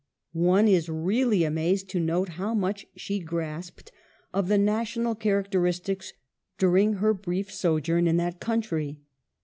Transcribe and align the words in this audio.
One 0.33 0.67
is 0.67 0.89
really 0.89 1.43
amazed 1.43 1.87
to 1.89 1.99
note 1.99 2.29
how 2.29 2.55
much 2.55 2.87
she 2.95 3.19
grasped 3.19 3.91
of 4.33 4.47
the 4.47 4.57
national 4.57 5.13
characteristics 5.13 6.13
during 6.57 6.93
her 6.93 7.13
brief 7.13 7.53
sojourn 7.53 8.07
in 8.07 8.17
that 8.17 8.39
country. 8.39 8.99